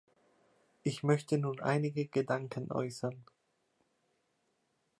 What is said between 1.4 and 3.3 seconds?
einige Gedanken äußern.